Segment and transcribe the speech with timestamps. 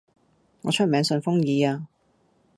[0.63, 1.87] 我出名順風耳呀